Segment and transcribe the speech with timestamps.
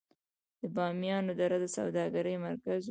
[0.59, 2.79] د بامیان دره د سوداګرۍ مرکز و